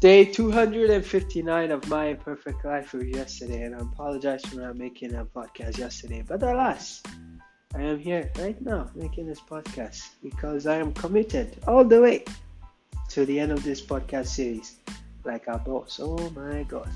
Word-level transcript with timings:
Day 0.00 0.24
259 0.24 1.70
of 1.70 1.86
my 1.90 2.06
imperfect 2.06 2.64
life 2.64 2.94
was 2.94 3.04
yesterday, 3.04 3.64
and 3.64 3.74
I 3.74 3.80
apologize 3.80 4.40
for 4.46 4.58
not 4.58 4.78
making 4.78 5.14
a 5.14 5.26
podcast 5.26 5.76
yesterday. 5.76 6.24
But 6.26 6.42
alas, 6.42 7.02
I 7.74 7.82
am 7.82 7.98
here 7.98 8.32
right 8.38 8.58
now 8.62 8.88
making 8.94 9.26
this 9.26 9.40
podcast 9.40 10.00
because 10.22 10.66
I 10.66 10.76
am 10.78 10.94
committed 10.94 11.58
all 11.66 11.84
the 11.84 12.00
way 12.00 12.24
to 13.10 13.26
the 13.26 13.38
end 13.38 13.52
of 13.52 13.62
this 13.62 13.82
podcast 13.82 14.28
series, 14.28 14.76
like 15.24 15.48
our 15.48 15.58
boss. 15.58 16.00
Oh 16.02 16.30
my 16.30 16.62
god. 16.62 16.88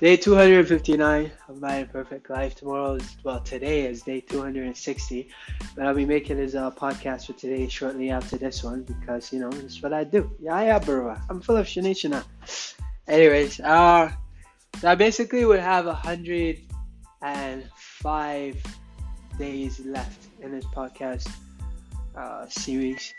Day 0.00 0.16
259 0.16 1.30
of 1.48 1.60
my 1.60 1.80
imperfect 1.80 2.30
life. 2.30 2.54
Tomorrow 2.54 2.94
is, 2.94 3.18
well, 3.22 3.40
today 3.40 3.84
is 3.84 4.00
day 4.00 4.22
260. 4.22 5.28
But 5.76 5.86
I'll 5.86 5.94
be 5.94 6.06
making 6.06 6.38
this 6.38 6.54
uh, 6.54 6.70
podcast 6.70 7.26
for 7.26 7.34
today 7.34 7.68
shortly 7.68 8.08
after 8.08 8.38
this 8.38 8.64
one 8.64 8.84
because, 8.84 9.30
you 9.30 9.40
know, 9.40 9.50
it's 9.50 9.82
what 9.82 9.92
I 9.92 10.04
do. 10.04 10.30
Yeah, 10.40 10.62
yeah, 10.62 10.78
bro. 10.78 11.14
I'm 11.28 11.42
full 11.42 11.58
of 11.58 11.68
shenanigans. 11.68 12.24
Anyways, 13.08 13.60
uh, 13.60 14.10
so 14.80 14.88
I 14.88 14.94
basically 14.94 15.44
would 15.44 15.60
have 15.60 15.84
105 15.84 18.56
days 19.38 19.80
left 19.80 20.28
in 20.40 20.52
this 20.52 20.64
podcast 20.64 21.30
uh, 22.16 22.48
series. 22.48 23.12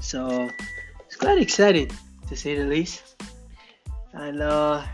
So 0.00 0.48
it's 1.04 1.16
quite 1.16 1.38
exciting 1.38 1.90
to 2.28 2.36
say 2.36 2.54
the 2.54 2.64
least. 2.64 3.16
And, 4.12 4.40
uh, 4.40 4.84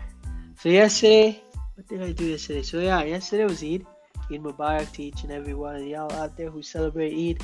so 0.59 0.69
yesterday, 0.69 1.41
what 1.75 1.87
did 1.87 2.01
I 2.01 2.11
do 2.11 2.25
yesterday? 2.25 2.61
So 2.63 2.79
yeah, 2.79 3.03
yesterday 3.03 3.45
was 3.45 3.63
Eid. 3.63 3.85
Eid 4.31 4.43
Mubarak 4.43 4.91
to 4.93 5.03
each 5.03 5.23
and 5.23 5.31
every 5.31 5.53
one 5.53 5.77
of 5.77 5.83
y'all 5.83 6.11
out 6.13 6.35
there 6.35 6.49
who 6.49 6.61
celebrate 6.61 7.13
Eid. 7.13 7.41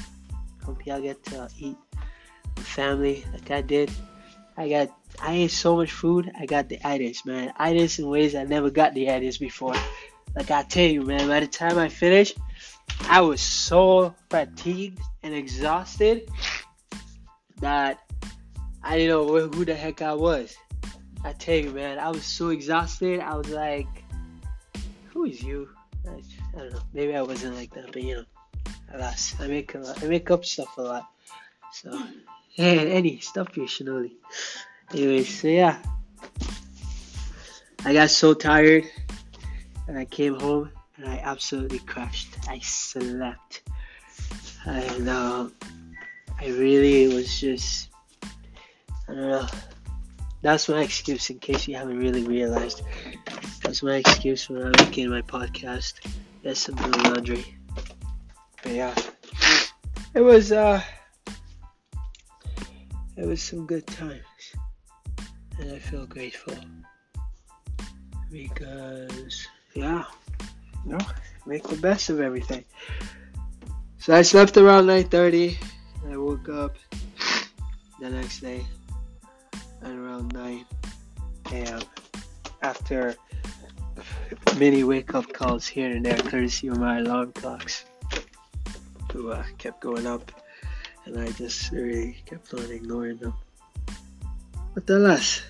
Hope 0.64 0.86
y'all 0.86 1.02
get 1.02 1.24
to 1.26 1.48
eat 1.58 1.78
with 2.58 2.66
family 2.66 3.24
like 3.32 3.50
I 3.52 3.62
did. 3.62 3.92
I 4.58 4.70
got, 4.70 4.90
I 5.22 5.34
ate 5.34 5.52
so 5.52 5.76
much 5.76 5.92
food. 5.92 6.32
I 6.38 6.46
got 6.46 6.70
the 6.70 6.80
itis, 6.86 7.26
man. 7.26 7.54
Itis 7.58 8.00
in 8.00 8.08
ways 8.08 8.36
I 8.36 8.44
never 8.44 8.70
got 8.70 8.94
the 8.94 9.10
itis 9.12 9.38
before. 9.38 9.76
Like 10.36 10.52
I 10.52 10.64
tell 10.64 10.90
you, 10.90 11.04
man. 11.04 11.28
By 11.28 11.40
the 11.40 11.48
time 11.48 11.78
I 11.78 11.90
finished, 11.90 12.38
I 13.08 13.22
was 13.22 13.42
so 13.42 14.14
fatigued 14.30 15.00
and 15.24 15.34
exhausted 15.34 16.30
that 17.62 18.00
I 18.84 18.98
didn't 18.98 19.10
know 19.10 19.48
who 19.48 19.66
the 19.66 19.76
heck 19.76 20.02
I 20.02 20.14
was. 20.14 20.56
I 21.26 21.34
tell 21.34 21.56
you, 21.56 21.72
man, 21.72 21.98
I 21.98 22.10
was 22.10 22.24
so 22.24 22.50
exhausted. 22.50 23.20
I 23.20 23.36
was 23.36 23.50
like, 23.50 23.88
"Who 25.12 25.26
is 25.26 25.42
you?" 25.42 25.68
I, 26.08 26.22
I 26.56 26.60
don't 26.60 26.74
know. 26.74 26.82
Maybe 26.94 27.16
I 27.16 27.24
wasn't 27.24 27.56
like 27.56 27.74
that, 27.74 27.92
but 27.92 28.04
you 28.04 28.18
know, 28.18 28.26
alas, 28.94 29.34
I 29.40 29.48
make 29.48 29.76
I 29.76 30.06
make 30.06 30.30
up 30.30 30.46
stuff 30.46 30.78
a 30.78 30.84
lot. 30.84 31.10
So, 31.74 32.00
hey, 32.54 32.92
any 32.92 33.18
stuff 33.22 33.58
you 33.58 33.64
Shinoli. 33.64 34.12
Anyways, 34.94 35.42
so 35.42 35.48
yeah, 35.48 35.82
I 37.84 37.94
got 37.94 38.12
so 38.12 38.36
tired, 38.36 38.86
and 39.88 39.98
I 39.98 40.06
came 40.06 40.40
home 40.40 40.70
and 40.98 41.08
I 41.08 41.18
absolutely 41.24 41.80
crashed. 41.80 42.38
I 42.48 42.60
slept, 42.60 43.64
and 44.68 45.10
uh, 45.10 45.50
I 46.40 46.48
really 46.50 47.16
was 47.16 47.40
just, 47.40 47.90
I 49.10 49.16
don't 49.16 49.18
know. 49.18 49.48
That's 50.46 50.70
my 50.70 50.84
excuse 50.84 51.32
in 51.32 51.40
case 51.40 51.68
you 51.68 51.76
haven't 51.76 51.98
really 51.98 52.22
realized. 52.22 52.84
That's 53.64 53.82
my 53.82 53.96
excuse 53.96 54.46
for 54.46 54.54
not 54.54 54.78
making 54.78 55.10
my 55.10 55.24
podcast. 55.24 55.94
Yes, 56.44 56.70
I'm 56.70 56.76
doing 56.76 57.04
laundry. 57.04 57.56
But 58.62 58.74
yeah. 58.74 58.96
It 60.14 60.22
was 60.22 60.52
uh 60.52 60.84
it 63.18 63.26
was 63.26 63.42
some 63.42 63.66
good 63.66 63.88
times. 63.88 64.22
And 65.58 65.72
I 65.72 65.80
feel 65.80 66.06
grateful. 66.06 66.54
Because 68.32 69.48
yeah. 69.74 70.04
You 70.86 70.92
know, 70.92 71.06
make 71.48 71.64
the 71.64 71.78
best 71.78 72.12
of 72.12 72.22
everything. 72.22 72.66
So 73.98 74.14
I 74.14 74.22
slept 74.22 74.58
around 74.58 74.86
9:30 74.86 75.58
and 76.04 76.14
I 76.14 76.18
woke 76.18 76.50
up 76.50 76.76
the 78.00 78.12
next 78.12 78.42
day 78.42 78.64
around 79.86 80.34
9 80.34 80.66
a.m. 81.52 81.82
after 82.62 83.16
many 84.58 84.84
wake 84.84 85.14
up 85.14 85.32
calls 85.34 85.68
here 85.68 85.90
and 85.92 86.06
there, 86.06 86.18
courtesy 86.18 86.68
of 86.68 86.78
my 86.80 87.00
alarm 87.00 87.32
clocks, 87.34 87.86
who 89.12 89.32
uh, 89.32 89.44
kept 89.58 89.82
going 89.82 90.08
up, 90.08 90.32
and 91.06 91.20
I 91.20 91.32
just 91.32 91.72
really 91.72 92.18
kept 92.26 92.54
on 92.54 92.72
ignoring 92.72 93.18
them. 93.18 93.34
But 94.74 94.90
alas, 94.90 95.42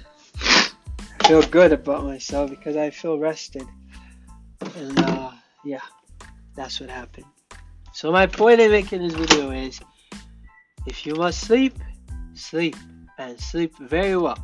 I 0.41 1.27
feel 1.27 1.41
good 1.41 1.71
about 1.71 2.03
myself 2.03 2.49
because 2.49 2.75
I 2.75 2.89
feel 2.89 3.17
rested, 3.17 3.67
and 4.75 4.99
uh, 4.99 5.31
yeah, 5.63 5.81
that's 6.55 6.79
what 6.79 6.89
happened. 6.89 7.25
So 7.93 8.11
my 8.11 8.27
point 8.27 8.59
in 8.59 8.71
making 8.71 9.01
this 9.01 9.13
video 9.13 9.51
is, 9.51 9.79
if 10.85 11.05
you 11.05 11.15
must 11.15 11.41
sleep, 11.41 11.77
sleep 12.33 12.75
and 13.17 13.39
sleep 13.39 13.77
very 13.77 14.17
well. 14.17 14.37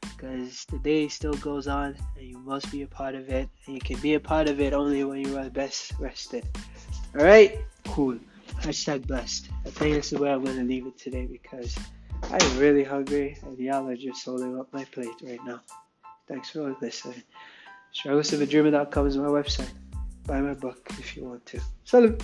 Because 0.00 0.64
the 0.66 0.78
day 0.78 1.08
still 1.08 1.34
goes 1.34 1.66
on 1.66 1.96
and 2.16 2.26
you 2.26 2.38
must 2.38 2.70
be 2.70 2.82
a 2.82 2.86
part 2.86 3.14
of 3.14 3.28
it. 3.28 3.48
And 3.66 3.74
you 3.74 3.80
can 3.80 3.98
be 4.00 4.14
a 4.14 4.20
part 4.20 4.48
of 4.48 4.60
it 4.60 4.72
only 4.72 5.02
when 5.04 5.24
you 5.24 5.38
are 5.38 5.48
best 5.50 5.92
rested. 5.98 6.46
All 7.18 7.24
right 7.24 7.58
cool. 7.94 8.18
Hashtag 8.62 9.06
blessed. 9.06 9.48
I 9.64 9.70
think 9.70 9.94
this 9.94 10.12
is 10.12 10.18
where 10.18 10.34
i'm 10.34 10.42
going 10.44 10.56
to 10.56 10.64
leave 10.64 10.86
it 10.86 10.98
today 10.98 11.26
because 11.26 11.78
i'm 12.24 12.58
really 12.58 12.82
hungry 12.82 13.38
and 13.42 13.58
y'all 13.58 13.88
are 13.88 13.96
just 13.96 14.24
holding 14.24 14.58
up 14.58 14.72
my 14.72 14.84
plate 14.86 15.14
right 15.22 15.38
now. 15.44 15.60
Thanks 16.26 16.50
for 16.50 16.74
listening. 16.80 17.22
Strugglesofadreamer.com 17.94 19.06
is 19.06 19.16
my 19.16 19.26
website. 19.26 19.70
Buy 20.26 20.40
my 20.40 20.54
book 20.54 20.80
if 20.98 21.16
you 21.16 21.24
want 21.24 21.46
to. 21.46 21.60
Salute 21.84 22.22